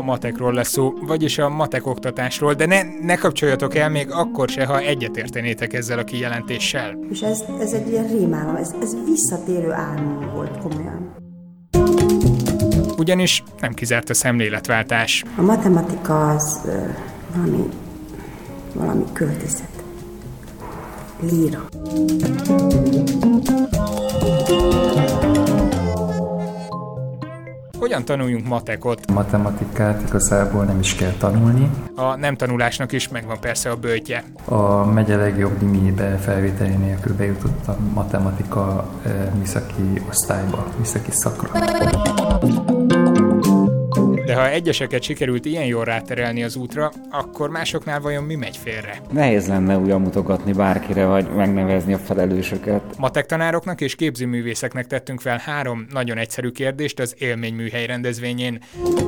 [0.00, 4.48] a matekról lesz szó, vagyis a matek oktatásról, de ne, ne kapcsoljatok el még akkor
[4.48, 6.98] se, ha egyetértenétek ezzel a kijelentéssel.
[7.10, 11.14] És ez, ez egy ilyen rémálom, ez, ez visszatérő álmom volt komolyan.
[12.98, 15.24] Ugyanis nem kizárt a szemléletváltás.
[15.36, 16.60] A matematika az
[17.34, 17.68] valami,
[18.74, 19.82] valami költészet.
[21.30, 21.68] Líra.
[27.80, 29.12] Hogyan tanuljunk matekot?
[29.12, 31.70] Matematikát igazából nem is kell tanulni.
[31.94, 34.24] A nem tanulásnak is megvan persze a bőtje.
[34.44, 38.88] A megye legjobb limibe felvételi nélkül bejutott a matematika
[39.38, 41.50] műszaki osztályba, műszaki szakra.
[44.30, 49.00] De ha egyeseket sikerült ilyen jól ráterelni az útra, akkor másoknál vajon mi megy félre?
[49.12, 52.82] Nehéz lenne újra mutogatni bárkire, vagy megnevezni a felelősöket.
[52.98, 58.58] Matek tanároknak és képzőművészeknek tettünk fel három nagyon egyszerű kérdést az élményműhely rendezvényén.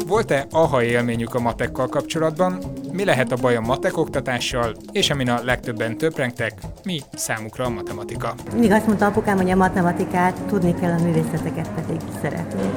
[0.07, 2.59] Volt-e aha élményük a matekkal kapcsolatban?
[2.93, 4.75] Mi lehet a baj a matek oktatással?
[4.93, 6.53] És amin a legtöbben töprengtek,
[6.85, 8.35] mi számukra a matematika?
[8.53, 12.71] Mindig azt mondta apukám, hogy a matematikát tudni kell, a művészeteket pedig szeretni.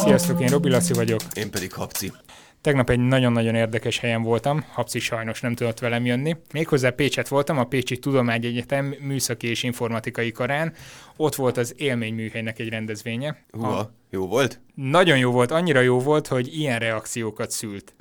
[0.00, 1.20] Sziasztok, én Robi Laci vagyok.
[1.34, 2.12] Én pedig Habci.
[2.60, 6.36] Tegnap egy nagyon-nagyon érdekes helyen voltam, Habci sajnos nem tudott velem jönni.
[6.52, 10.72] Méghozzá Pécset voltam, a Pécsi Tudományegyetem műszaki és informatikai karán.
[11.16, 13.44] Ott volt az élményműhelynek egy rendezvénye.
[13.50, 13.92] Húha, a...
[14.10, 14.60] jó volt?
[14.74, 17.94] Nagyon jó volt, annyira jó volt, hogy ilyen reakciókat szült.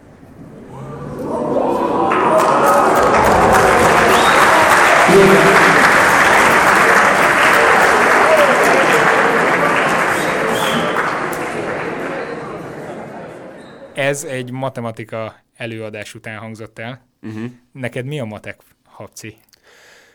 [14.00, 17.06] Ez egy matematika előadás után hangzott el.
[17.22, 17.52] Uh-huh.
[17.72, 19.38] Neked mi a matek, Habci?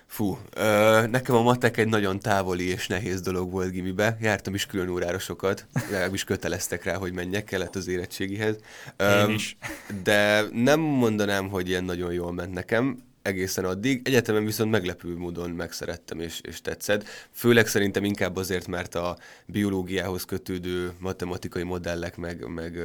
[0.06, 4.16] Fú, ö, nekem a matek egy nagyon távoli és nehéz dolog volt gimibe.
[4.20, 8.56] Jártam is külön órára sokat, legalábbis köteleztek rá, hogy menjek kellett az érettségihez.
[8.96, 9.56] Ö, Én is.
[10.02, 14.00] De nem mondanám, hogy ilyen nagyon jól ment nekem egészen addig.
[14.04, 17.04] Egyetemen viszont meglepő módon megszerettem és, és tetszett.
[17.30, 22.78] Főleg szerintem inkább azért, mert a biológiához kötődő matematikai modellek, meg, meg,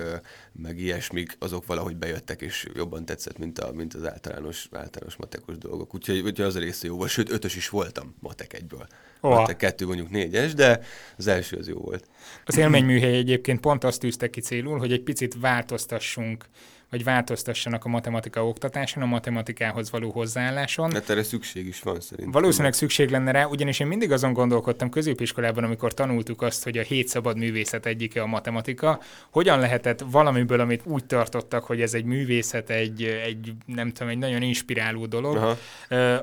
[0.51, 5.57] meg ilyesmik, azok valahogy bejöttek, és jobban tetszett, mint, a, mint az általános, általános matekos
[5.57, 5.93] dolgok.
[5.93, 7.09] Úgyhogy, úgyhogy az a része jó volt.
[7.09, 8.87] Sőt, ötös is voltam matek egyből.
[9.21, 9.39] Oha.
[9.39, 10.81] Matek kettő mondjuk négyes, de
[11.17, 12.07] az első az jó volt.
[12.45, 16.45] Az élményműhely egyébként pont azt tűzte ki célul, hogy egy picit változtassunk
[16.89, 20.89] vagy változtassanak a matematika oktatáson, a matematikához való hozzáálláson.
[20.93, 22.41] Mert erre szükség is van szerintem.
[22.41, 26.81] Valószínűleg szükség lenne rá, ugyanis én mindig azon gondolkodtam középiskolában, amikor tanultuk azt, hogy a
[26.81, 28.99] hét szabad művészet egyike a matematika,
[29.31, 34.17] hogyan lehetett valamiből, amit úgy tartottak, hogy ez egy művészet, egy, egy nem tudom, egy
[34.17, 35.57] nagyon inspiráló dolog, Aha.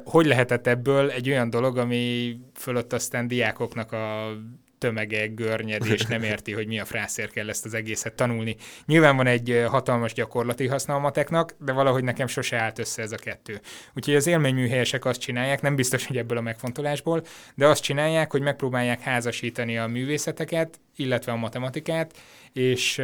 [0.05, 4.37] hogy lehetett ebből egy olyan dolog, ami fölött aztán diákoknak a
[4.87, 8.57] tömege görnyed, és nem érti, hogy mi a frászért kell ezt az egészet tanulni.
[8.85, 13.13] Nyilván van egy hatalmas gyakorlati haszna a mateknak, de valahogy nekem sose állt össze ez
[13.13, 13.61] a kettő.
[13.95, 17.25] Úgyhogy az élményműhelyesek azt csinálják, nem biztos, hogy ebből a megfontolásból,
[17.55, 22.17] de azt csinálják, hogy megpróbálják házasítani a művészeteket, illetve a matematikát,
[22.53, 22.99] és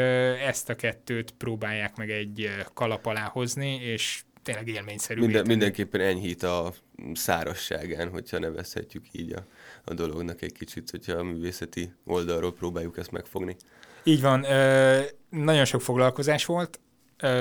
[0.47, 5.21] ezt a kettőt próbálják meg egy kalap alá hozni, és tényleg élményszerű.
[5.21, 6.73] Minden, mindenképpen enyhít a
[7.15, 9.47] szárasságán, hogyha nevezhetjük így a,
[9.85, 13.57] a dolognak egy kicsit, hogyha a művészeti oldalról próbáljuk ezt megfogni.
[14.05, 15.01] Így van, ö,
[15.31, 16.81] nagyon sok foglalkozás volt,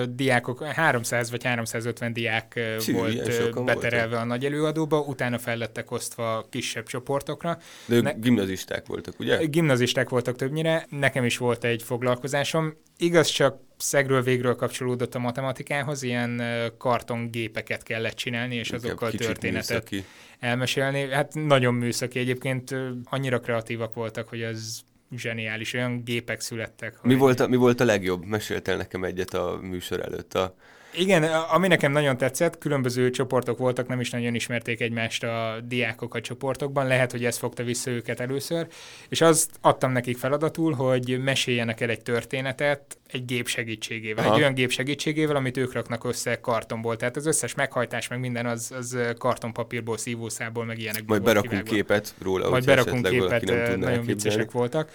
[0.10, 4.22] diákok, 300 vagy 350 diák Csű, volt beterelve voltak.
[4.22, 7.58] a nagy előadóba, utána fellettek osztva kisebb csoportokra.
[7.86, 9.46] De ők ne- gimnazisták voltak, ugye?
[9.46, 12.74] Gimnazisták voltak többnyire, nekem is volt egy foglalkozásom.
[12.98, 16.42] Igaz, csak szegről végről kapcsolódott a matematikához, ilyen
[16.78, 20.06] kartongépeket kellett csinálni, és Inkább azokkal történetet műszaki.
[20.40, 21.10] elmesélni.
[21.12, 24.80] Hát nagyon műszaki egyébként, annyira kreatívak voltak, hogy ez
[25.16, 27.02] zseniális, olyan gépek születtek.
[27.02, 28.26] Mi, volt a, mi volt a legjobb?
[28.26, 30.34] Meséltél nekem egyet a műsor előtt.
[30.34, 30.56] A...
[30.94, 36.16] Igen, ami nekem nagyon tetszett, különböző csoportok voltak, nem is nagyon ismerték egymást a diákok
[36.16, 38.68] a csoportokban, lehet, hogy ez fogta vissza őket először,
[39.10, 44.34] és azt adtam nekik feladatul, hogy meséljenek el egy történetet egy gép segítségével, Aha.
[44.34, 46.96] egy olyan gép segítségével, amit ők raknak össze kartonból.
[46.96, 52.14] Tehát az összes meghajtás, meg minden az, az kartonpapírból, szívószából, meg ilyenekből Majd berakunk képet
[52.22, 54.92] róla, Majd berakunk képet, nagyon viccesek voltak.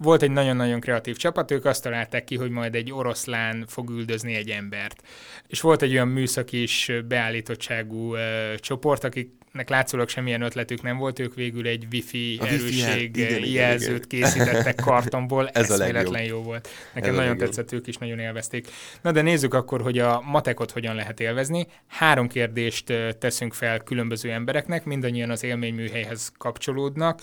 [0.00, 4.34] Volt egy nagyon-nagyon kreatív csapat, ők azt találták ki, hogy majd egy oroszlán fog üldözni
[4.34, 5.02] egy embert.
[5.46, 8.20] És volt egy olyan műszaki is beállítottságú uh,
[8.54, 13.44] csoport, akiknek látszólag semmilyen ötletük nem volt, ők végül egy wifi a erősség wifi, igen,
[13.44, 14.22] jelzőt igen.
[14.30, 16.68] készítettek kartonból, ez eszméletlen jó volt.
[16.94, 18.68] Nekem ez nagyon tetszett, ők is nagyon élvezték.
[19.02, 21.66] Na de nézzük akkor, hogy a matekot hogyan lehet élvezni.
[21.86, 27.20] Három kérdést teszünk fel különböző embereknek, mindannyian az élményműhelyhez kapcsolódnak.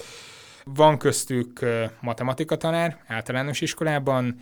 [0.74, 1.66] Van köztük
[2.02, 4.40] matematika tanár általános iskolában,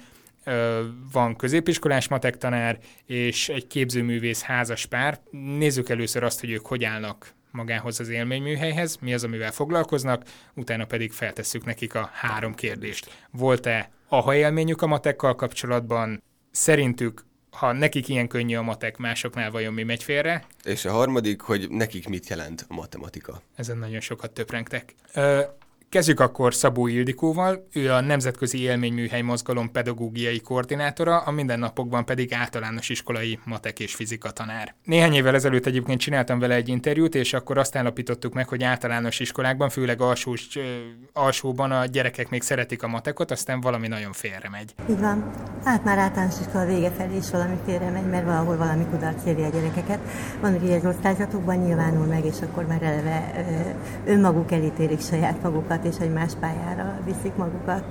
[1.12, 5.20] van középiskolás matek tanár, és egy képzőművész házas pár.
[5.32, 10.24] Nézzük először azt, hogy ők hogy állnak magához az élményműhelyhez, mi az, amivel foglalkoznak,
[10.54, 13.26] utána pedig feltesszük nekik a három kérdést.
[13.32, 16.24] Volt-e aha élményük a matekkal kapcsolatban?
[16.52, 20.46] Szerintük ha nekik ilyen könnyű a matek, másoknál vajon mi megy félre?
[20.64, 23.42] És a harmadik, hogy nekik mit jelent a matematika.
[23.56, 24.94] Ezen nagyon sokat töprengtek.
[25.94, 32.90] Kezdjük akkor Szabó Ildikóval, ő a Nemzetközi Élményműhely Mozgalom pedagógiai koordinátora, a mindennapokban pedig általános
[32.90, 34.76] iskolai matek és fizika tanár.
[34.84, 39.20] Néhány évvel ezelőtt egyébként csináltam vele egy interjút, és akkor azt állapítottuk meg, hogy általános
[39.20, 40.48] iskolákban, főleg alsós,
[41.14, 44.76] alsóban a gyerekek még szeretik a matekot, aztán valami nagyon félre megy.
[44.90, 45.32] Így van.
[45.64, 49.32] Hát már általános iskola vége felé is valami félre megy, mert valahol valami kudarc a
[49.32, 50.00] gyerekeket.
[50.42, 53.46] Van, hogy az osztályzatokban nyilvánul meg, és akkor már eleve
[54.06, 57.84] önmaguk elítélik saját magukat, és egy más pályára viszik magukat.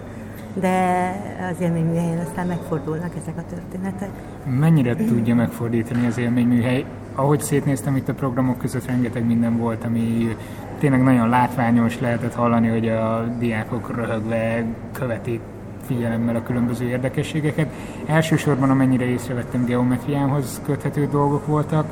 [0.55, 1.09] De
[1.51, 4.11] az élményműhelyen aztán megfordulnak ezek a történetek.
[4.59, 6.85] Mennyire tudja megfordítani az élményműhely?
[7.15, 10.37] Ahogy szétnéztem itt a programok között, rengeteg minden volt, ami
[10.79, 15.41] tényleg nagyon látványos, lehetett hallani, hogy a diákok röhögve követik
[15.87, 17.69] figyelemmel a különböző érdekességeket.
[18.07, 21.87] Elsősorban amennyire észrevettem geometriához köthető dolgok voltak,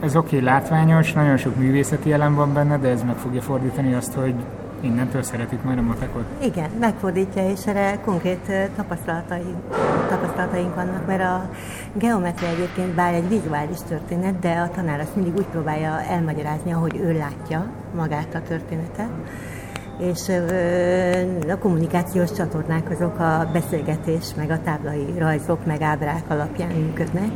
[0.00, 3.94] ez oké, okay, látványos, nagyon sok művészeti elem van benne, de ez meg fogja fordítani
[3.94, 4.34] azt, hogy
[4.80, 6.24] innentől szeretik majd a matekot?
[6.42, 9.54] Igen, megfordítja, és erre konkrét tapasztalatai,
[10.08, 11.50] tapasztalataink vannak, mert a
[11.92, 16.96] geometria egyébként bár egy vizuális történet, de a tanár azt mindig úgy próbálja elmagyarázni, ahogy
[16.96, 19.10] ő látja magát a történetet
[19.98, 20.28] és
[21.48, 27.30] a kommunikációs csatornák azok a beszélgetés, meg a táblai rajzok, meg ábrák alapján működnek,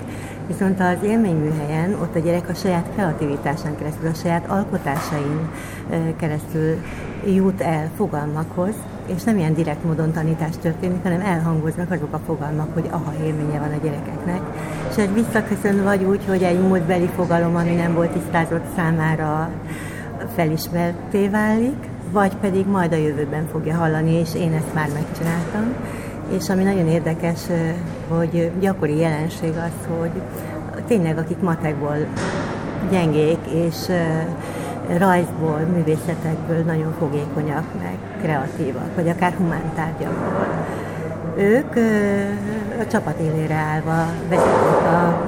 [0.46, 5.50] viszont az élményműhelyen ott a gyerek a saját kreativitásán keresztül, a saját alkotásain
[6.16, 6.76] keresztül
[7.26, 8.74] jut el fogalmakhoz,
[9.06, 13.58] és nem ilyen direkt módon tanítás történik, hanem elhangoznak azok a fogalmak, hogy aha élménye
[13.58, 14.40] van a gyerekeknek.
[14.90, 19.50] És egy visszaköszön vagy úgy, hogy egy múltbeli fogalom, ami nem volt tisztázott számára
[20.34, 25.74] felismerté válik, vagy pedig majd a jövőben fogja hallani, és én ezt már megcsináltam.
[26.38, 27.40] És ami nagyon érdekes,
[28.08, 30.10] hogy gyakori jelenség az, hogy
[30.86, 31.96] tényleg akik matekból
[32.90, 33.76] gyengék, és
[34.98, 40.64] rajzból, művészetekből nagyon fogékonyak, meg kreatívak, vagy akár humántárgyakból.
[41.36, 41.76] Ők
[42.80, 45.20] a csapat élére állva vezetik a,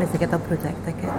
[0.00, 1.12] ezeket a projekteket.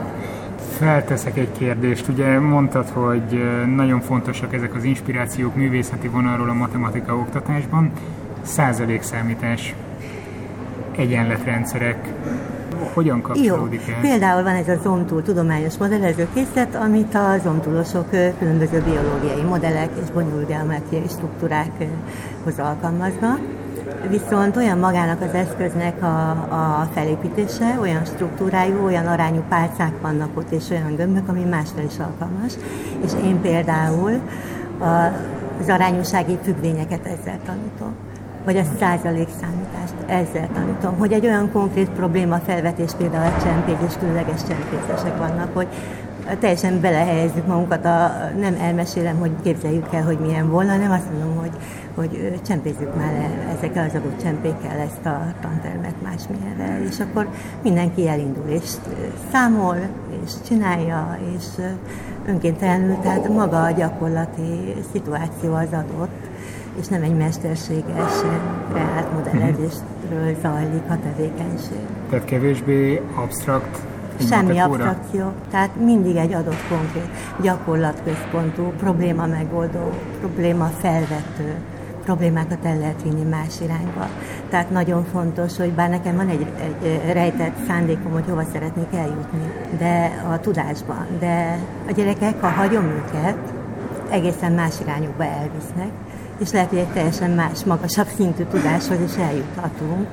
[0.82, 2.08] Felteszek egy kérdést.
[2.08, 3.44] Ugye mondtad, hogy
[3.76, 7.92] nagyon fontosak ezek az inspirációk művészeti vonalról a matematika oktatásban.
[8.42, 9.76] Százalékszámítás,
[10.98, 12.08] egyenletrendszerek,
[12.94, 13.94] hogyan kapcsolódik Jó.
[14.02, 20.48] Például van ez a Zomtul tudományos modellezőkészlet, amit a zomtulosok különböző biológiai modellek és bonyolult
[20.48, 23.40] geometriai struktúrákhoz alkalmaznak
[24.10, 30.52] viszont olyan magának az eszköznek a, a felépítése, olyan struktúrájú, olyan arányú pálcák vannak ott,
[30.52, 32.54] és olyan gömbök, ami másra is alkalmas.
[33.06, 34.20] És én például
[35.62, 37.96] az arányossági függvényeket ezzel tanítom
[38.46, 43.78] vagy a százalék számítást ezzel tanítom, hogy egy olyan konkrét probléma felvetés, például a csempék
[43.88, 45.68] és különleges csempészesek vannak, hogy
[46.40, 51.36] teljesen belehelyezzük magunkat, a, nem elmesélem, hogy képzeljük el, hogy milyen volna, hanem azt mondom,
[51.38, 51.52] hogy,
[51.96, 57.28] hogy csempézzük már le ezekkel az adott csempékkel ezt a tantermet másmilyenre, és akkor
[57.64, 58.70] mindenki elindul, és
[59.32, 59.78] számol,
[60.24, 61.46] és csinálja, és
[62.28, 66.30] önkéntelenül, tehát maga a gyakorlati szituáció az adott,
[66.80, 68.14] és nem egy mesterséges,
[68.74, 71.86] reált modellezésről zajlik a tevékenység.
[72.10, 73.82] Tehát kevésbé absztrakt
[74.30, 77.10] Semmi abstrakció, tehát mindig egy adott konkrét
[77.42, 81.56] gyakorlatközpontú, probléma megoldó, probléma felvető,
[82.04, 84.08] problémákat el lehet vinni más irányba.
[84.50, 86.46] Tehát nagyon fontos, hogy bár nekem van egy,
[86.82, 92.84] egy rejtett szándékom, hogy hova szeretnék eljutni, de a tudásban, de a gyerekek, ha hagyom
[92.84, 93.38] őket,
[94.10, 95.90] egészen más irányokba elvisznek,
[96.38, 100.08] és lehet, hogy egy teljesen más, magasabb szintű tudáshoz is eljuthatunk.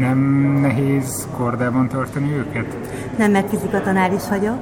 [0.00, 0.18] Nem
[0.60, 2.76] nehéz kordában tartani őket?
[3.16, 4.58] Nem, mert fizikatanár is vagyok,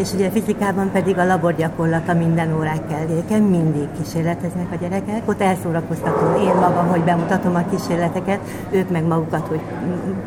[0.00, 5.22] és ugye fizikában pedig a laborgyakorlata minden órák kelléken, mindig kísérleteznek a gyerekek.
[5.24, 8.40] Ott elszórakoztatom én magam, hogy bemutatom a kísérleteket,
[8.70, 9.60] ők meg magukat, hogy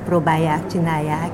[0.05, 1.29] próbálják, csinálják,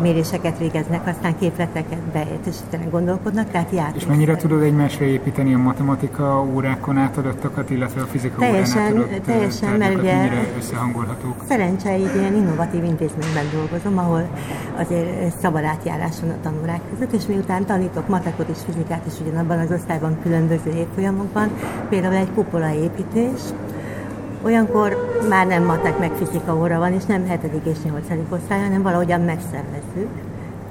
[0.00, 3.94] méréseket végeznek, aztán képleteket beértesítenek, gondolkodnak, tehát játék.
[3.96, 9.24] És mennyire tudod egymásra építeni a matematika órákon átadottakat, illetve a fizika teljesen, órán átadott
[9.24, 11.44] Teljesen, mert ugye összehangolhatók?
[11.48, 14.28] Szerencse, egy ilyen innovatív intézményben dolgozom, ahol
[14.76, 19.20] azért szabad átjárás van a tanórák között, és miután után tanítok matekot és fizikát is
[19.20, 21.50] ugyanabban az osztályban különböző évfolyamokban,
[21.88, 23.40] például egy kupola építés,
[24.42, 27.40] Olyankor már nem matek meg fizika óra van, és nem 7.
[27.64, 28.06] és 8.
[28.28, 30.08] osztály, hanem valahogyan megszervezzük,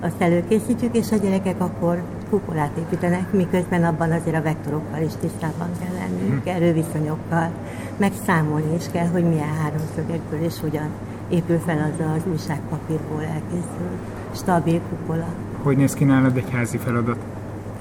[0.02, 5.70] azt előkészítjük, és a gyerekek akkor kupolát építenek, miközben abban azért a vektorokkal is tisztában
[5.80, 7.50] kell lennünk, erőviszonyokkal,
[7.98, 10.90] meg számolni is kell, hogy milyen háromszögekből és hogyan
[11.30, 14.00] épül fel az az újságpapírból elkészült
[14.36, 15.28] stabil kupola.
[15.64, 17.18] Hogy néz ki nálad egy házi feladat?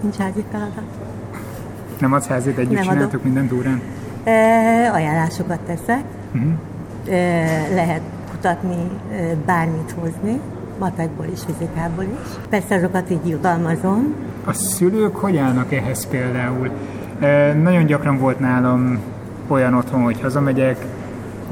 [0.00, 0.82] Nincs házi feladat.
[1.98, 3.24] Nem adsz házit, együtt Nem csináltok adok.
[3.24, 3.80] mindent órán?
[4.24, 6.02] E, ajánlásokat teszek,
[6.34, 6.52] Uh-huh.
[7.08, 10.40] e, lehet kutatni, e, bármit hozni,
[10.78, 12.30] matekból is, fizikából is.
[12.48, 14.14] Persze azokat így jutalmazom.
[14.44, 16.70] A szülők hogy állnak ehhez például?
[17.20, 18.98] E, nagyon gyakran volt nálam
[19.46, 20.76] olyan otthon, hogy hazamegyek,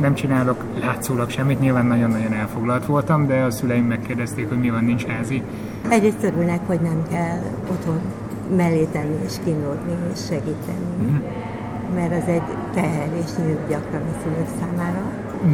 [0.01, 4.85] nem csinálok látszólag semmit, nyilván nagyon-nagyon elfoglalt voltam, de a szüleim megkérdezték, hogy mi van,
[4.85, 5.43] nincs házi.
[5.89, 8.01] Egyrészt örülnek, hogy nem kell otthon
[8.57, 11.23] mellé tenni és kínlódni és segíteni,
[11.95, 12.43] mert az egy
[12.75, 15.03] teherés nyűg gyakran a szülők számára.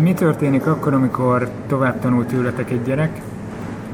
[0.02, 3.20] Mi történik akkor, amikor tovább tanul tőletek egy gyerek,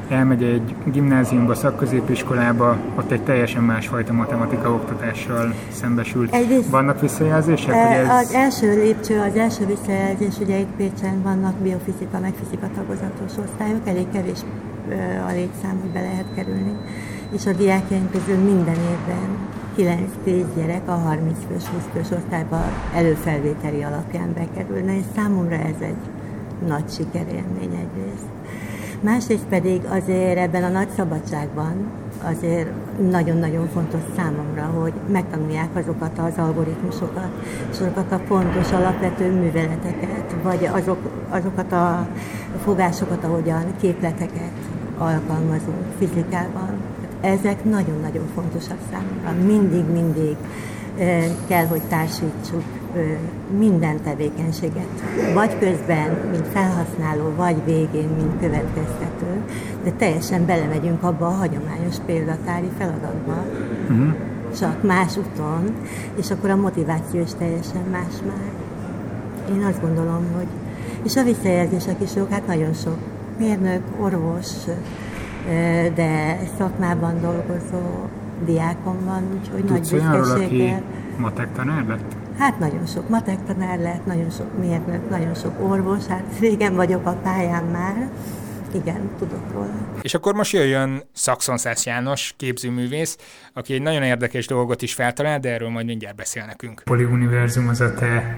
[0.09, 6.33] elmegy egy gimnáziumba, szakközépiskolába, ott egy teljesen másfajta matematika oktatással szembesült.
[6.33, 8.07] Egyrészt- Vannak visszajelzések, E, ez...
[8.09, 13.87] Az első lépcső, az első visszajelzés, ugye itt Pécsen vannak biofizika, meg fizika tagozatos osztályok,
[13.87, 14.39] elég kevés
[15.27, 16.73] a létszám, hogy be lehet kerülni.
[17.31, 19.27] És a diákjaink közül minden évben
[20.25, 22.61] 9-10 gyerek a 30 fős, 20 fős osztályba
[22.95, 25.95] előfelvételi alapján bekerülne, és számomra ez egy
[26.67, 28.25] nagy sikerélmény egyrészt.
[29.03, 31.91] Másrészt pedig azért ebben a nagy szabadságban
[32.23, 32.69] azért
[33.11, 37.29] nagyon-nagyon fontos számomra, hogy megtanulják azokat az algoritmusokat,
[37.71, 40.97] és azokat a fontos alapvető műveleteket, vagy azok,
[41.29, 42.07] azokat a
[42.63, 44.51] fogásokat, ahogyan képleteket
[44.97, 46.69] alkalmazunk fizikában.
[47.21, 49.45] Ezek nagyon-nagyon fontosak számomra.
[49.45, 50.35] Mindig-mindig
[50.97, 52.63] eh, kell, hogy társítsuk
[53.57, 54.87] minden tevékenységet,
[55.33, 59.41] vagy közben, mint felhasználó, vagy végén, mint következtető,
[59.83, 63.45] de teljesen belemegyünk abba a hagyományos példatári feladatba,
[63.89, 64.13] Uh-huh.
[64.59, 65.73] csak más úton,
[66.15, 68.51] és akkor a motiváció is teljesen más már.
[69.57, 70.47] Én azt gondolom, hogy
[71.03, 72.97] és a visszajelzések is jók, hát nagyon sok
[73.39, 74.47] mérnök, orvos,
[75.95, 78.07] de szakmában dolgozó
[78.45, 80.81] diákom van, úgyhogy nagy Tudsz aki büszkeséggel.
[81.17, 82.15] matek tanár lett?
[82.37, 87.05] Hát nagyon sok matek tanár lett, nagyon sok mérnök, nagyon sok orvos, hát régen vagyok
[87.05, 88.09] a pályán már.
[88.75, 89.73] Igen, tudok róla.
[90.01, 93.17] És akkor most jöjjön Szakszonszász János, képzőművész,
[93.53, 96.81] aki egy nagyon érdekes dolgot is feltalál, de erről majd mindjárt beszél nekünk.
[96.85, 98.37] Poliuniverzum az a te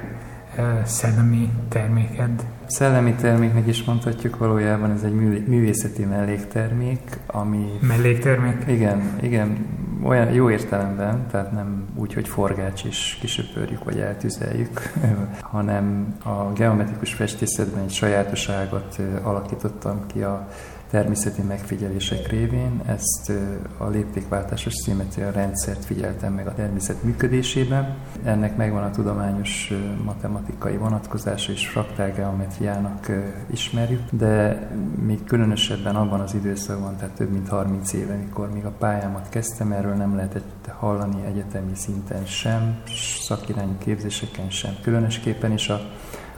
[0.55, 2.45] eh, szellemi terméked.
[2.67, 7.65] Szellemi terméknek is mondhatjuk, valójában ez egy mű- művészeti melléktermék, ami...
[7.81, 8.67] Melléktermék?
[8.67, 9.65] Igen, igen,
[10.03, 14.81] olyan jó értelemben, tehát nem úgy, hogy forgács és kisöpörjük vagy eltüzeljük,
[15.41, 20.47] hanem a geometrikus festészetben egy sajátosságot alakítottam ki a
[20.95, 22.81] természeti megfigyelések révén.
[22.85, 23.31] Ezt
[23.77, 27.95] a léptékváltásos szimmetria rendszert figyeltem meg a természet működésében.
[28.23, 29.73] Ennek megvan a tudományos
[30.03, 33.11] matematikai vonatkozása és fraktálgeometriának
[33.51, 34.67] ismerjük, de
[35.05, 39.71] még különösebben abban az időszakban, tehát több mint 30 éve, mikor még a pályámat kezdtem,
[39.71, 42.81] erről nem lehetett hallani egyetemi szinten sem,
[43.21, 44.73] szakirányú képzéseken sem.
[44.81, 45.79] Különösképpen is a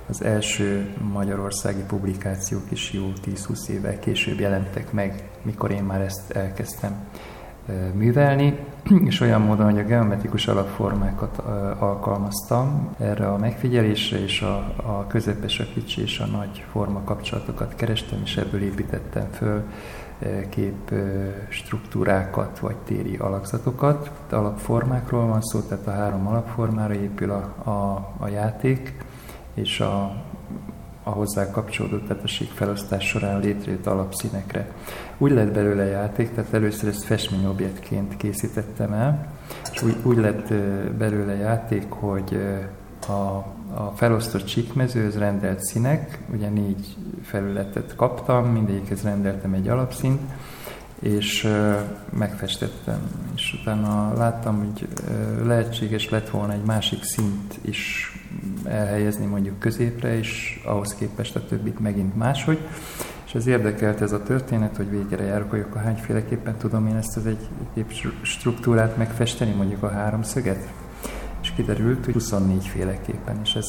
[0.09, 6.31] az első magyarországi publikációk is jó 10-20 évvel később jelentek meg, mikor én már ezt
[6.31, 7.07] elkezdtem
[7.93, 8.59] művelni,
[9.09, 11.37] és olyan módon, hogy a geometrikus alapformákat
[11.79, 17.75] alkalmaztam erre a megfigyelésre, és a, a közepes, a kicsi és a nagy forma kapcsolatokat
[17.75, 19.63] kerestem, és ebből építettem föl
[20.49, 20.93] kép
[21.49, 24.11] struktúrákat, vagy téri alakzatokat.
[24.29, 29.05] Alapformákról van szó, tehát a három alapformára épül a, a, a játék,
[29.57, 30.15] és a,
[31.03, 34.71] a hozzá kapcsolódó teteség felosztás során létrejött alapszínekre.
[35.17, 39.27] Úgy lett belőle játék, tehát először ezt festményobjektként készítettem el,
[39.73, 40.53] és úgy, úgy lett
[40.97, 42.39] belőle játék, hogy
[43.07, 43.11] a,
[43.73, 50.21] a felosztott csíkmezőhöz rendelt színek, ugye négy felületet kaptam, mindegyikhez rendeltem egy alapszínt,
[50.99, 51.47] és
[52.09, 52.99] megfestettem.
[53.35, 54.87] És utána láttam, hogy
[55.45, 58.11] lehetséges lett volna egy másik szint is
[58.63, 62.59] elhelyezni mondjuk középre, és ahhoz képest a többit megint máshogy.
[63.25, 67.17] És ez érdekelt ez a történet, hogy végére járok, hogy akkor hányféleképpen tudom én ezt
[67.17, 70.67] az egy kép struktúrát megfesteni, mondjuk a háromszöget.
[71.57, 73.65] Kiderült, hogy 24 féleképpen, és ez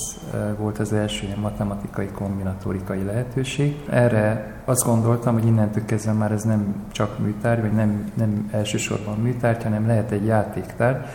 [0.58, 3.76] volt az első ilyen matematikai kombinatórikai lehetőség.
[3.90, 9.18] Erre azt gondoltam, hogy innentől kezdve már ez nem csak műtárgy, vagy nem, nem elsősorban
[9.18, 11.10] műtárgy, hanem lehet egy játéktár,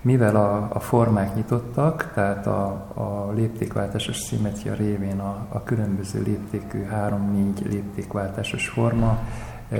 [0.00, 6.86] Mivel a, a formák nyitottak, tehát a, a léptékváltásos szimmetria révén a, a különböző léptékű
[6.92, 9.18] 3-4 léptékváltásos forma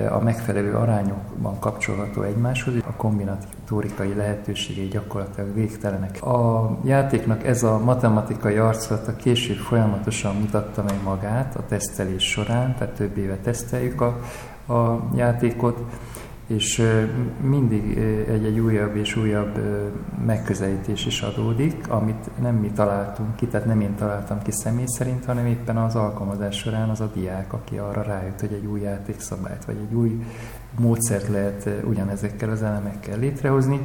[0.09, 6.23] a megfelelő arányokban kapcsolható egymáshoz, a kombinatórikai lehetőségei gyakorlatilag végtelenek.
[6.23, 12.93] A játéknak ez a matematikai arculata később folyamatosan mutatta meg magát a tesztelés során, tehát
[12.93, 14.19] több éve teszteljük a,
[14.73, 15.79] a játékot,
[16.47, 16.81] és
[17.41, 17.97] mindig
[18.27, 19.59] egy-egy újabb és újabb
[20.25, 25.25] megközelítés is adódik, amit nem mi találtunk ki, tehát nem én találtam ki személy szerint,
[25.25, 29.65] hanem éppen az alkalmazás során az a diák, aki arra rájött, hogy egy új játékszabályt,
[29.65, 30.23] vagy egy új
[30.79, 33.79] módszert lehet ugyanezekkel az elemekkel létrehozni,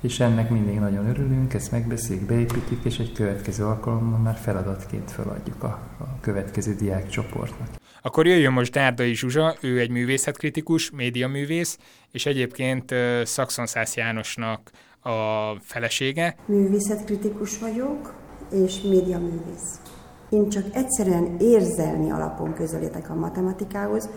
[0.00, 5.62] és ennek mindig nagyon örülünk, ezt megbeszéljük, beépítjük, és egy következő alkalommal már feladatként feladjuk
[5.62, 7.68] a, a következő diákcsoportnak.
[8.02, 11.78] Akkor jöjjön most Dárdai Zsuzsa, ő egy művészetkritikus, médiaművész,
[12.10, 15.10] és egyébként Szakszonszász Jánosnak a
[15.60, 16.36] felesége.
[16.46, 18.14] Művészetkritikus vagyok,
[18.52, 19.80] és médiaművész.
[20.30, 24.10] Én csak egyszerűen érzelmi alapon közelítek a matematikához,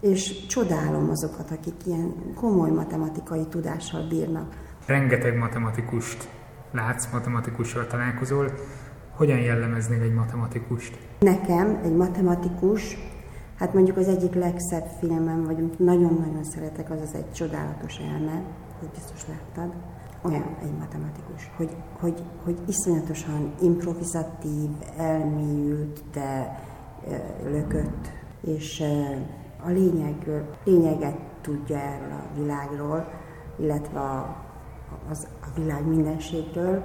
[0.00, 4.54] és csodálom azokat, akik ilyen komoly matematikai tudással bírnak.
[4.86, 6.28] Rengeteg matematikust
[6.70, 8.52] látsz, matematikussal találkozol.
[9.16, 10.98] Hogyan jellemeznél egy matematikust?
[11.18, 12.96] Nekem egy matematikus
[13.58, 18.42] Hát mondjuk az egyik legszebb filmem, vagy amit nagyon-nagyon szeretek, az az egy csodálatos elme,
[18.82, 19.72] ezt biztos láttad,
[20.22, 26.58] olyan egy matematikus, hogy, hogy, hogy iszonyatosan improvizatív, elmélyült, de
[27.42, 28.08] lökött,
[28.40, 28.82] és
[29.64, 33.10] a lényegről, lényeget tudja erről a világról,
[33.58, 34.36] illetve a,
[35.10, 36.82] az, a világ mindenségről,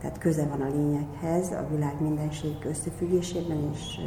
[0.00, 3.98] tehát köze van a lényeghez, a világ mindenség összefüggésében, és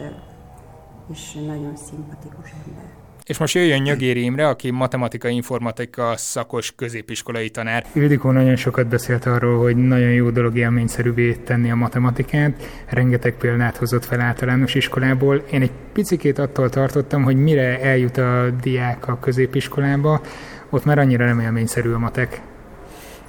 [1.11, 2.83] és nagyon szimpatikus ember.
[3.25, 7.85] És most jöjjön Nyögéri Imre, aki matematika informatika szakos középiskolai tanár.
[7.93, 13.77] Ildikó nagyon sokat beszélt arról, hogy nagyon jó dolog élményszerűvé tenni a matematikát, rengeteg példát
[13.77, 15.35] hozott fel általános iskolából.
[15.35, 20.21] Én egy picikét attól tartottam, hogy mire eljut a diák a középiskolába,
[20.69, 22.41] ott már annyira nem élményszerű a matek.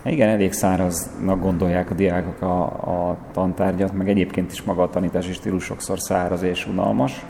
[0.05, 5.33] Igen, elég száraznak gondolják a diákok a, a tantárgyat, meg egyébként is maga a tanítási
[5.33, 7.25] stílus sokszor száraz és unalmas.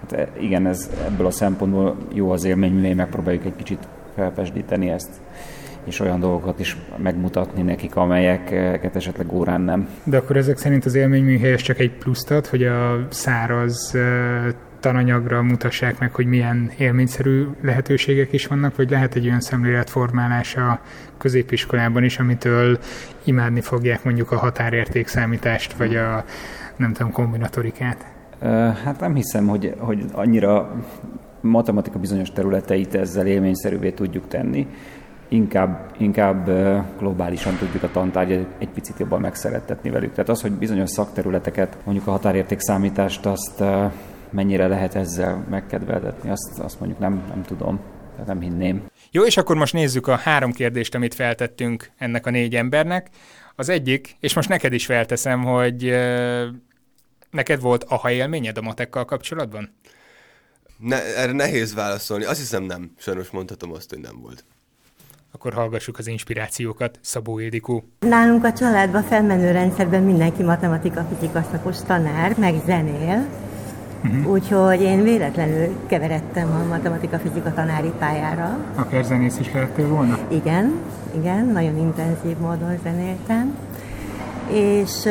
[0.00, 5.10] Hát e, igen, ez ebből a szempontból jó az élmény, megpróbáljuk egy kicsit felpesdíteni ezt
[5.84, 9.88] és olyan dolgokat is megmutatni nekik, amelyeket esetleg órán nem.
[10.04, 13.96] De akkor ezek szerint az élményműhelyes csak egy pluszt ad, hogy a száraz
[14.82, 20.80] tananyagra mutassák meg, hogy milyen élményszerű lehetőségek is vannak, vagy lehet egy olyan szemléletformálás a
[21.18, 22.78] középiskolában is, amitől
[23.24, 26.24] imádni fogják mondjuk a határértékszámítást, vagy a
[26.76, 28.06] nem tudom, kombinatorikát?
[28.84, 30.84] Hát nem hiszem, hogy, hogy annyira
[31.40, 34.66] matematika bizonyos területeit ezzel élményszerűvé tudjuk tenni,
[35.28, 36.50] inkább, inkább
[36.98, 40.10] globálisan tudjuk a tantárgyat egy picit jobban megszerettetni velük.
[40.10, 43.62] Tehát az, hogy bizonyos szakterületeket, mondjuk a határérték számítást, azt
[44.32, 47.80] mennyire lehet ezzel megkedveltetni, azt, azt mondjuk nem, nem tudom,
[48.12, 48.86] tehát nem hinném.
[49.10, 53.08] Jó, és akkor most nézzük a három kérdést, amit feltettünk ennek a négy embernek.
[53.56, 55.92] Az egyik, és most neked is felteszem, hogy
[57.32, 59.74] Neked volt aha élményed a matekkal kapcsolatban?
[60.76, 62.24] Ne, erre nehéz válaszolni.
[62.24, 62.90] Azt hiszem nem.
[62.98, 64.44] Sajnos mondhatom azt, hogy nem volt.
[65.32, 66.98] Akkor hallgassuk az inspirációkat.
[67.02, 67.84] Szabó Ildikó.
[67.98, 73.26] Nálunk a családban felmenő rendszerben mindenki matematika, fizika szakos tanár, meg zenél.
[74.04, 74.30] Uh-huh.
[74.30, 78.56] Úgyhogy én véletlenül keveredtem a matematika-fizika tanári pályára.
[78.74, 80.18] Akár zenész is lehettél volna?
[80.28, 80.72] Igen,
[81.14, 83.56] igen, nagyon intenzív módon zenéltem.
[84.48, 85.08] És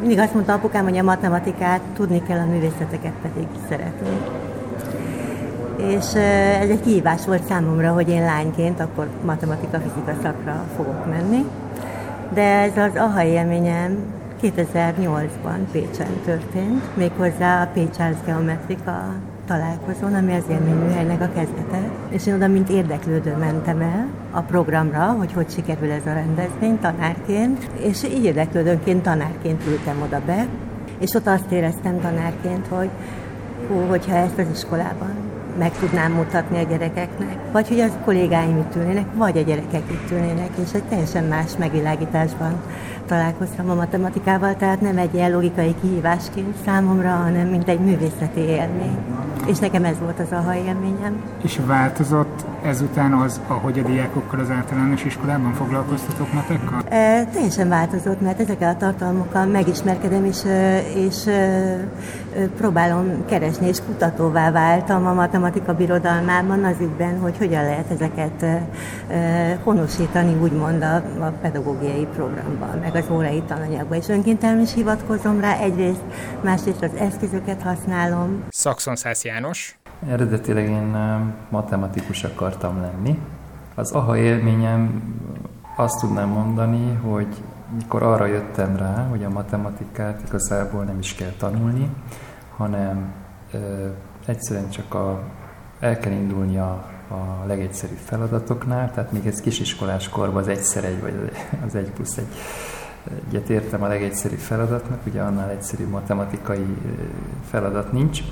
[0.00, 4.08] mindig azt mondta apukám, hogy a matematikát tudni kell, a művészeteket pedig szeretni.
[5.76, 6.14] És
[6.60, 11.44] ez egy kihívás volt számomra, hogy én lányként akkor matematika-fizika szakra fogok menni.
[12.34, 13.98] De ez az aha élményem
[14.50, 19.14] 2008-ban Pécsen történt, méghozzá a Pécs Arts Geometrika
[19.46, 21.90] találkozón, ami az élményműhelynek a kezdete.
[22.08, 26.78] És én oda, mint érdeklődő mentem el a programra, hogy hogy sikerül ez a rendezvény
[26.78, 30.46] tanárként, és így érdeklődőnként tanárként ültem oda be,
[30.98, 32.88] és ott azt éreztem tanárként, hogy
[33.68, 35.14] hú, hogyha ezt az iskolában
[35.58, 40.10] meg tudnám mutatni a gyerekeknek, vagy hogy az kollégáim itt ülnének, vagy a gyerekek itt
[40.10, 42.62] ülnének, és egy teljesen más megvilágításban
[43.06, 48.96] találkoztam a matematikával, tehát nem egy ilyen logikai kihívásként számomra, hanem mint egy művészeti élmény.
[49.46, 51.22] És nekem ez volt az aha élményem.
[51.42, 56.82] És változott ezután az, ahogy a diákokkal az általános iskolában foglalkoztatok matekkal?
[56.88, 60.42] E, teljesen változott, mert ezekkel a tartalmokkal megismerkedem, és,
[60.94, 61.24] és
[62.56, 68.44] próbálom keresni, és kutatóvá váltam a matematika birodalmában az ügyben, hogy hogyan lehet ezeket
[69.62, 73.98] honosítani, úgymond a, a pedagógiai programban, meg az órai tananyagban.
[73.98, 76.02] És önkéntelenül is hivatkozom rá egyrészt,
[76.40, 78.44] másrészt az eszközöket használom.
[78.48, 79.78] Szakszonszász János.
[80.08, 80.96] Eredetileg én
[81.48, 83.18] matematikus akartam lenni.
[83.74, 85.02] Az aha élményem
[85.76, 87.42] azt tudnám mondani, hogy
[87.74, 91.90] mikor arra jöttem rá, hogy a matematikát igazából nem is kell tanulni,
[92.56, 93.12] hanem
[93.52, 93.86] ö,
[94.26, 95.22] egyszerűen csak a,
[95.80, 101.00] el kell indulni a, a legegyszerűbb feladatoknál, tehát még ez kisiskolás korban az egyszer egy,
[101.00, 101.30] vagy
[101.66, 102.28] az egy plusz egy
[103.28, 106.66] egyet értem a legegyszerűbb feladatnak, ugye annál egyszerűbb matematikai
[107.50, 108.22] feladat nincs,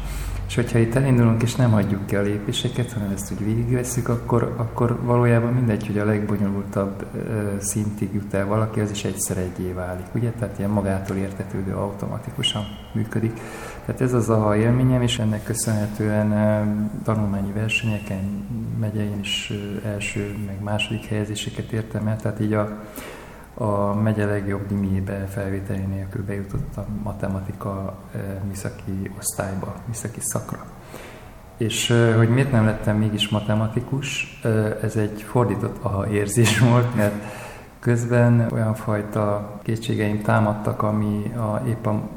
[0.47, 4.55] és hogyha itt elindulunk és nem hagyjuk ki a lépéseket, hanem ezt úgy végigveszünk, akkor,
[4.57, 7.07] akkor valójában mindegy, hogy a legbonyolultabb
[7.59, 10.31] szintig jut el valaki, az is egyszer egyé válik, ugye?
[10.31, 13.41] Tehát ilyen magától értetődő, automatikusan működik.
[13.85, 16.31] Tehát ez az a élményem, és ennek köszönhetően
[17.05, 18.47] tanulmányi versenyeken
[18.81, 19.53] megyein is
[19.85, 22.83] első, meg második helyezéseket értem el, tehát így a
[23.55, 27.95] a megye legjobb dimiébe felvételi nélkül bejutott a matematika
[28.47, 30.65] műszaki osztályba, műszaki szakra.
[31.57, 34.41] És hogy miért nem lettem mégis matematikus,
[34.83, 37.15] ez egy fordított aha érzés volt, mert
[37.79, 42.09] közben olyan fajta kétségeim támadtak, ami a, épp a,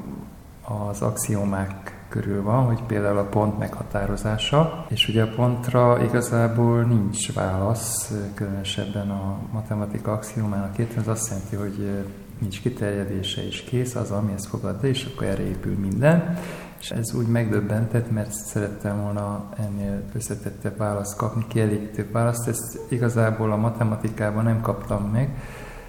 [0.89, 1.86] az axiomák
[2.19, 9.09] körül van, hogy például a pont meghatározása, és ugye a pontra igazából nincs válasz, különösebben
[9.09, 12.05] a matematika axiomának értelme, az azt jelenti, hogy
[12.39, 16.37] nincs kiterjedése és kész az, amihez fogad és akkor erre épül minden.
[16.79, 22.47] És ez úgy megdöbbentett, mert szerettem volna ennél összetettebb választ kapni, kielégítőbb választ.
[22.47, 25.37] Ezt igazából a matematikában nem kaptam meg,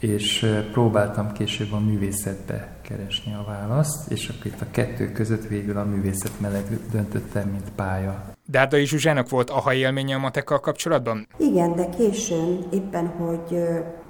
[0.00, 5.78] és próbáltam később a művészetbe keresni a választ, és akkor itt a kettő között végül
[5.78, 8.24] a művészet mellett döntöttem, mint pálya.
[8.46, 11.26] Dárdai Zsuzsának volt aha élménye a matekkal kapcsolatban?
[11.36, 13.58] Igen, de későn, éppen, hogy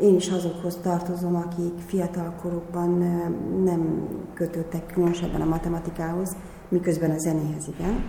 [0.00, 2.98] én is azokhoz tartozom, akik fiatal korukban
[3.64, 6.36] nem kötöttek különösebben a matematikához,
[6.68, 8.04] miközben a zenéhez igen.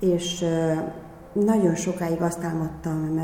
[0.00, 0.44] És
[1.32, 3.20] nagyon sokáig azt álmodtam,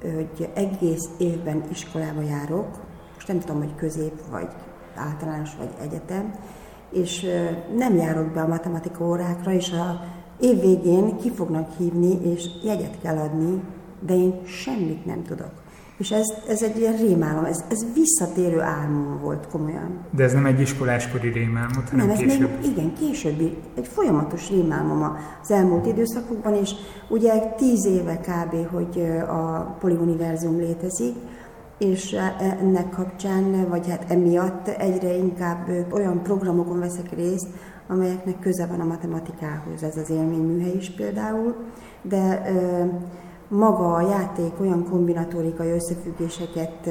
[0.00, 2.86] hogy egész évben iskolába járok,
[3.28, 4.48] nem tudom, hogy közép, vagy
[4.94, 6.34] általános, vagy egyetem,
[6.90, 7.26] és
[7.76, 10.00] nem járok be a matematika órákra, és a
[10.40, 13.62] év végén ki fognak hívni, és jegyet kell adni,
[14.00, 15.50] de én semmit nem tudok.
[15.98, 20.06] És ez, ez egy ilyen rémálom, ez, ez visszatérő álmom volt komolyan.
[20.10, 22.60] De ez nem egy iskoláskori rémálmot, hanem nem, ez később?
[22.60, 26.70] Még, igen, későbbi, egy folyamatos rémálmom az elmúlt időszakokban, és
[27.08, 31.14] ugye tíz éve kb., hogy a poliuniverzum létezik,
[31.78, 37.48] és e, ennek kapcsán, vagy hát emiatt egyre inkább olyan programokon veszek részt,
[37.88, 41.54] amelyeknek köze van a matematikához, ez az élményműhely is például,
[42.02, 42.42] de
[43.48, 46.90] maga a játék olyan kombinatórikai összefüggéseket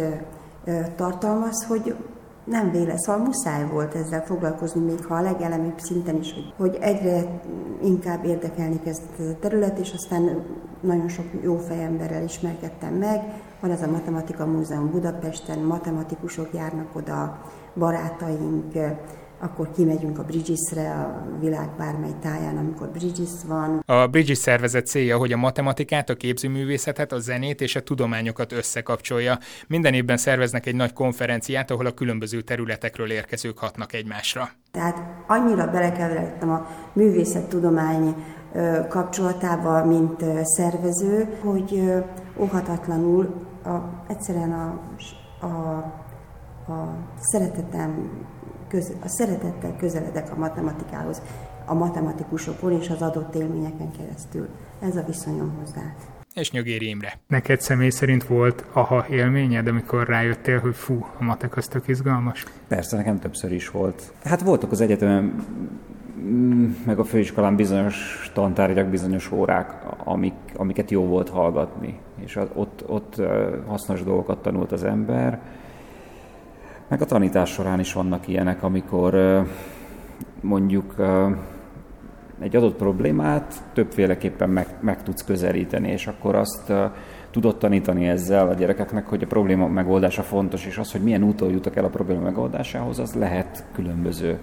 [0.95, 1.95] tartalmaz, hogy
[2.43, 7.41] nem véle, szóval muszáj volt ezzel foglalkozni, még ha a legelemibb szinten is, hogy egyre
[7.83, 10.45] inkább érdekelni kezdett ez a terület, és aztán
[10.81, 13.21] nagyon sok jó fejemberrel ismerkedtem meg.
[13.59, 17.41] Van ez a Matematika Múzeum Budapesten, matematikusok járnak oda,
[17.75, 18.73] barátaink,
[19.39, 23.83] akkor kimegyünk a Bridges-re, a világ bármely táján, amikor Bridges van.
[23.85, 29.37] A Bridges szervezet célja, hogy a matematikát, a képzőművészetet, a zenét és a tudományokat összekapcsolja.
[29.67, 34.49] Minden évben szerveznek egy nagy konferenciát, ahol a különböző területekről érkezők hatnak egymásra.
[34.71, 38.15] Tehát annyira belekeveredtem a művészettudomány
[38.89, 41.93] kapcsolatába, mint szervező, hogy
[42.37, 43.75] óhatatlanul a,
[44.07, 44.79] egyszerűen a,
[45.45, 45.47] a,
[46.71, 48.09] a szeretetem
[48.67, 51.21] köz, a szeretettel közeledek a matematikához,
[51.65, 54.47] a matematikusokon és az adott élményeken keresztül.
[54.81, 55.93] Ez a viszonyom hozzá.
[56.33, 57.19] És Nyögéri Imre.
[57.27, 62.45] Neked személy szerint volt aha élményed, amikor rájöttél, hogy fú, a matek az tök izgalmas?
[62.67, 64.13] Persze, nekem többször is volt.
[64.23, 65.45] Hát voltak az egyetemen
[66.85, 73.21] meg a főiskolán bizonyos tantárgyak, bizonyos órák, amik, amiket jó volt hallgatni, és ott, ott
[73.67, 75.41] hasznos dolgokat tanult az ember,
[76.87, 79.43] meg a tanítás során is vannak ilyenek, amikor
[80.41, 80.95] mondjuk
[82.39, 86.73] egy adott problémát többféleképpen meg, meg tudsz közelíteni, és akkor azt
[87.31, 91.49] tudod tanítani ezzel a gyerekeknek, hogy a probléma megoldása fontos, és az, hogy milyen úton
[91.49, 94.39] jutok el a probléma megoldásához, az lehet különböző.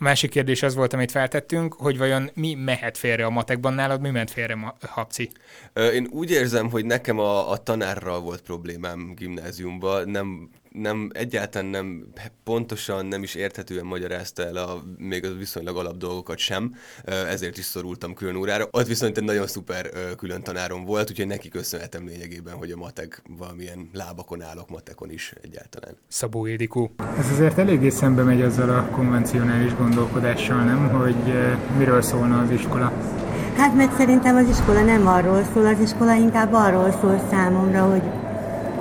[0.00, 4.00] A másik kérdés az volt, amit feltettünk, hogy vajon mi mehet félre a matekban nálad,
[4.00, 5.30] mi ment félre, Habci?
[5.74, 12.06] Én úgy érzem, hogy nekem a, a tanárral volt problémám gimnáziumban, nem nem, egyáltalán nem
[12.44, 17.64] pontosan, nem is érthetően magyarázta el a még az viszonylag alap dolgokat sem, ezért is
[17.64, 18.68] szorultam külön órára.
[18.70, 23.22] Ott viszont egy nagyon szuper külön tanárom volt, úgyhogy neki köszönhetem lényegében, hogy a matek
[23.38, 25.96] valamilyen lábakon állok matekon is egyáltalán.
[26.08, 26.90] Szabó Édikó.
[27.18, 30.88] Ez azért eléggé szembe megy azzal a konvencionális gondolkodással, nem?
[30.88, 31.16] Hogy
[31.78, 32.92] miről szólna az iskola?
[33.56, 38.02] Hát mert szerintem az iskola nem arról szól, az iskola inkább arról szól számomra, hogy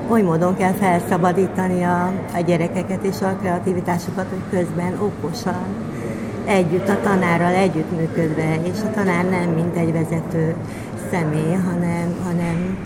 [0.09, 5.65] oly módon kell felszabadítani a, a gyerekeket és a kreativitásukat, hogy közben okosan,
[6.45, 10.55] együtt a tanárral együttműködve, és a tanár nem mint egy vezető
[11.11, 12.77] személy, hanem, hanem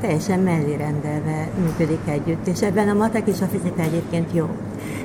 [0.00, 4.48] teljesen mellé rendelve működik együtt, és ebben a matek és a fizika egyébként jó.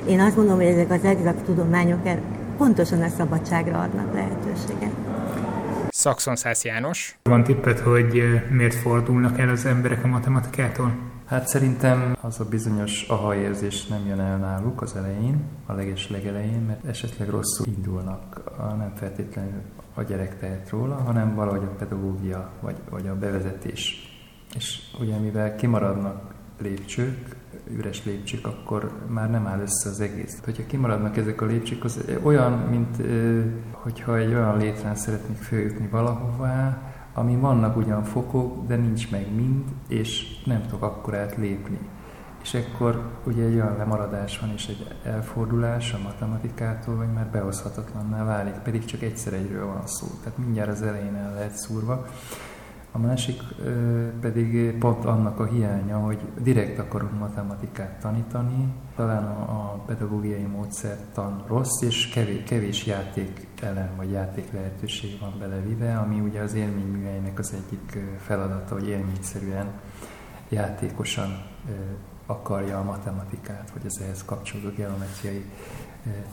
[0.08, 2.00] Én azt gondolom, hogy ezek az exakt tudományok
[2.56, 4.92] pontosan a szabadságra adnak lehetőséget.
[5.88, 7.18] Szakszon Szász János.
[7.22, 10.92] Van tippet, hogy miért fordulnak el az emberek a matematikától?
[11.28, 16.10] Hát szerintem az a bizonyos aha érzés nem jön el náluk az elején, a leges
[16.10, 19.62] legelején, mert esetleg rosszul indulnak, nem feltétlenül
[19.94, 24.12] a gyerek tehet róla, hanem valahogy a pedagógia vagy, vagy a bevezetés.
[24.54, 27.36] És ugye mivel kimaradnak lépcsők,
[27.70, 30.40] üres lépcsők, akkor már nem áll össze az egész.
[30.44, 32.96] Hogyha kimaradnak ezek a lépcsők, az olyan, mint
[33.70, 36.82] hogyha egy olyan létrán szeretnék följutni valahová,
[37.14, 41.78] ami vannak ugyan fokok, de nincs meg mind, és nem tudok akkor átlépni.
[42.42, 48.24] És akkor ugye egy olyan lemaradás van, és egy elfordulás a matematikától, hogy már behozhatatlanná
[48.24, 50.06] válik, pedig csak egyszer egyről van szó.
[50.22, 52.06] Tehát mindjárt az elején el lehet szúrva.
[52.98, 53.42] A másik
[54.20, 61.82] pedig pont annak a hiánya, hogy direkt akarunk matematikát tanítani, talán a, pedagógiai módszertan rossz,
[61.82, 67.54] és kevés, kevés játék elem vagy játék lehetőség van belevive, ami ugye az élményműveinek az
[67.54, 69.66] egyik feladata, hogy élményszerűen,
[70.48, 71.42] játékosan
[72.26, 75.44] akarja a matematikát, vagy az ehhez kapcsolódó geometriai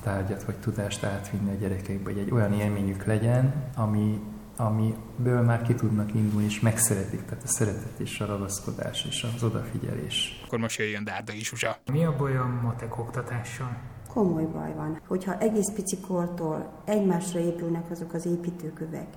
[0.04, 4.21] tárgyat vagy tudást átvinni a gyerekeikbe, hogy egy olyan élményük legyen, ami
[4.58, 9.44] amiből már ki tudnak indulni, és megszeretik, tehát a szeretet és a ragaszkodás és az
[9.44, 10.41] odafigyelés.
[10.46, 11.78] Akkor most jöjjön Dárda Zsuzsa.
[11.91, 13.78] Mi a baj a matek oktatással?
[14.10, 15.02] Komoly baj van.
[15.08, 19.08] Hogyha egész pici kortól egymásra épülnek azok az építőkövek,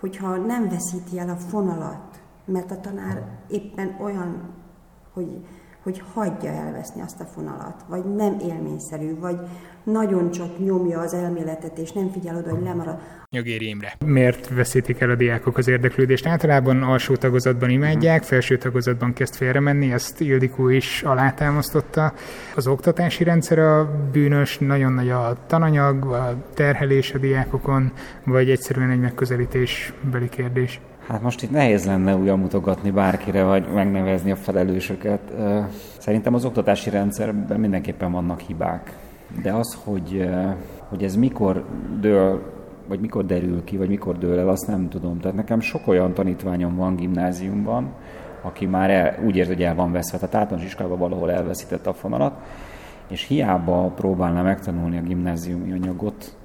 [0.00, 4.54] hogyha nem veszíti el a fonalat, mert a tanár éppen olyan,
[5.12, 5.46] hogy
[5.88, 9.36] hogy hagyja elveszni azt a fonalat, vagy nem élményszerű, vagy
[9.84, 12.98] nagyon csak nyomja az elméletet, és nem figyel oda, hogy lemarad.
[13.30, 13.96] Nyögéri Imre.
[14.06, 16.26] Miért veszítik el a diákok az érdeklődést?
[16.26, 22.12] Általában alsó tagozatban imádják, felső tagozatban kezd félremenni, ezt Ildikó is alátámasztotta.
[22.54, 27.92] Az oktatási rendszer a bűnös, nagyon nagy a tananyag, a terhelés a diákokon,
[28.24, 30.80] vagy egyszerűen egy megközelítésbeli kérdés?
[31.08, 35.20] Hát most itt nehéz lenne újra mutogatni bárkire, vagy megnevezni a felelősöket.
[35.98, 38.96] Szerintem az oktatási rendszerben mindenképpen vannak hibák.
[39.42, 40.28] De az, hogy,
[40.88, 41.64] hogy ez mikor
[42.00, 42.52] dől,
[42.88, 45.20] vagy mikor derül ki, vagy mikor dől el, azt nem tudom.
[45.20, 47.92] Tehát nekem sok olyan tanítványom van gimnáziumban,
[48.42, 51.94] aki már el, úgy érzi, hogy el van veszve, tehát általános iskolában valahol elveszítette a
[51.94, 52.34] fonalat,
[53.10, 56.36] és hiába próbálna megtanulni a gimnáziumi anyagot,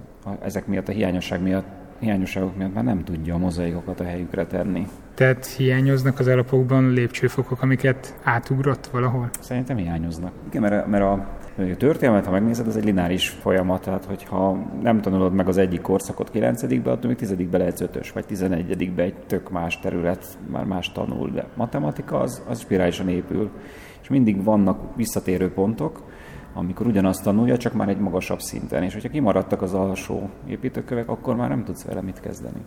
[0.41, 4.87] ezek miatt a hiányosság miatt hiányosságok miatt már nem tudja a mozaikokat a helyükre tenni.
[5.13, 9.29] Tehát hiányoznak az alapokban lépcsőfokok, amiket átugrott valahol?
[9.39, 10.31] Szerintem hiányoznak.
[10.47, 11.11] Igen, mert, mert a,
[11.57, 15.81] a történelmet, ha megnézed, ez egy lineáris folyamat, tehát hogyha nem tanulod meg az egyik
[15.81, 20.91] korszakot 9-be, attól még 10 lehetsz 5 vagy 11 egy tök más terület, már más
[20.91, 23.49] tanul, de matematika az, az spirálisan épül,
[24.01, 26.03] és mindig vannak visszatérő pontok,
[26.53, 28.83] amikor ugyanazt tanulja, csak már egy magasabb szinten.
[28.83, 32.59] És hogyha kimaradtak az alsó építőkövek, akkor már nem tudsz vele mit kezdeni.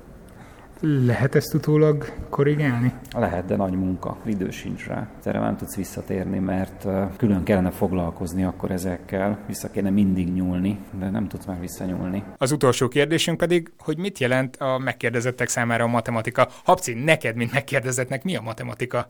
[0.80, 2.92] Lehet ezt utólag korrigálni?
[3.16, 5.08] Lehet, de nagy munka, idő sincs rá.
[5.24, 11.10] Erre nem tudsz visszatérni, mert külön kellene foglalkozni akkor ezekkel, vissza kéne mindig nyúlni, de
[11.10, 12.24] nem tudsz már visszanyúlni.
[12.38, 16.48] Az utolsó kérdésünk pedig, hogy mit jelent a megkérdezettek számára a matematika?
[16.64, 19.08] Habci, neked, mint megkérdezettnek, mi a matematika?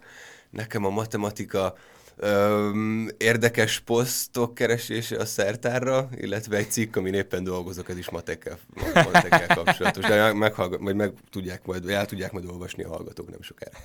[0.51, 1.75] Nekem a matematika
[2.19, 8.59] Öm, érdekes posztok keresése a szertárra, illetve egy cikk, amin éppen dolgozok, ez is matekkel,
[8.95, 10.05] matekkel kapcsolatos.
[10.05, 13.77] De meghallgat, majd meg tudják majd, el tudják majd olvasni a hallgatók nem sokára.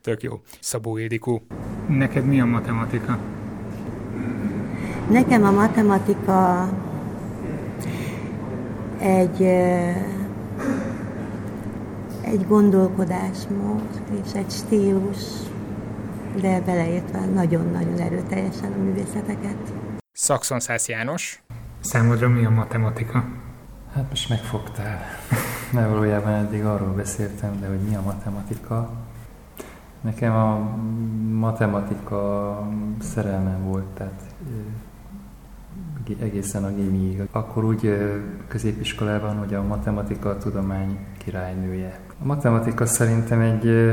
[0.00, 0.40] Tök jó.
[0.60, 1.42] Szabó Édikó.
[1.88, 3.18] Neked mi a matematika?
[5.10, 6.68] Nekem a matematika
[8.98, 9.42] egy
[12.20, 15.18] egy gondolkodásmód és egy stílus,
[16.40, 19.72] de beleértve nagyon-nagyon erőteljesen a művészeteket.
[20.12, 21.42] Szakszon Szász János.
[21.80, 23.24] Számodra mi a matematika?
[23.94, 25.00] Hát most megfogtál.
[25.72, 28.90] Mert valójában eddig arról beszéltem, de hogy mi a matematika.
[30.00, 30.76] Nekem a
[31.30, 32.58] matematika
[33.00, 34.22] szerelmem volt, tehát
[36.20, 37.22] egészen a gimiig.
[37.32, 37.96] Akkor úgy
[38.48, 41.98] középiskolában, hogy a matematika a tudomány királynője.
[42.22, 43.92] A matematika szerintem egy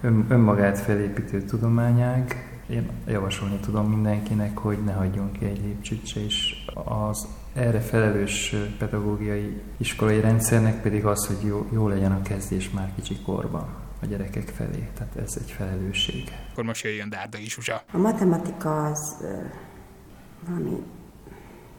[0.00, 2.46] ön, önmagát felépítő tudományág.
[2.66, 8.54] Én javasolni tudom mindenkinek, hogy ne hagyjon ki egy lépcsőt se, és az erre felelős
[8.78, 13.68] pedagógiai iskolai rendszernek pedig az, hogy jó, jó legyen a kezdés már kicsi korban
[14.02, 14.88] a gyerekek felé.
[14.94, 16.24] Tehát ez egy felelősség.
[16.50, 17.82] Akkor most jöjjön Dárda is, Zsuzsa.
[17.92, 19.24] A matematika az
[20.46, 20.82] valami,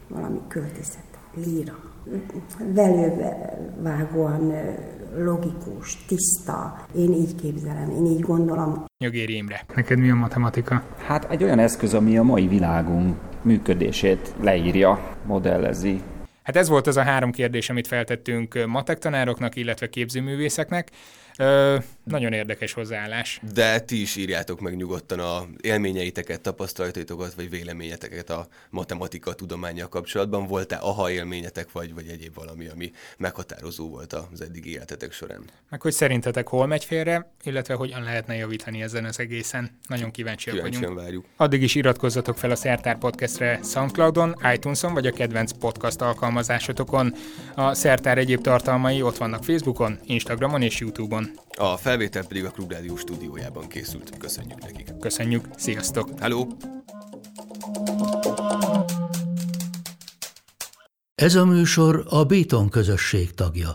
[0.08, 1.89] valami költészet, líra.
[2.74, 4.52] Velővágóan
[5.16, 6.86] logikus, tiszta.
[6.96, 8.84] Én így képzelem, én így gondolom.
[8.98, 9.64] Nyögéri Imre.
[9.74, 10.82] Neked mi a matematika?
[11.06, 16.00] Hát egy olyan eszköz, ami a mai világunk működését leírja, modellezi.
[16.42, 20.90] Hát ez volt az a három kérdés, amit feltettünk matek tanároknak, illetve képzőművészeknek.
[21.40, 23.40] Ö, nagyon érdekes hozzáállás.
[23.52, 30.46] De ti is írjátok meg nyugodtan a élményeiteket, tapasztalataitokat, vagy véleményeteket a matematika tudományjal kapcsolatban.
[30.46, 35.44] Volt-e aha élményetek, vagy, vagy egyéb valami, ami meghatározó volt az eddig életetek során?
[35.68, 39.78] Meg hogy szerintetek hol megy félre, illetve hogyan lehetne javítani ezen az egészen.
[39.88, 41.00] Nagyon kíváncsiak Kíváncsian vagyunk.
[41.00, 41.24] várjuk.
[41.36, 47.14] Addig is iratkozzatok fel a Szertár Podcastre Soundcloudon, iTunes-on vagy a kedvenc podcast alkalmazásotokon.
[47.54, 51.29] A Szertár egyéb tartalmai ott vannak Facebookon, Instagramon és YouTube-on.
[51.56, 54.18] A felvétel pedig a Klub Rádió stúdiójában készült.
[54.18, 54.96] Köszönjük nekik.
[55.00, 56.08] Köszönjük, sziasztok!
[56.20, 56.46] Hello!
[61.14, 63.72] Ez a műsor a Béton közösség tagja.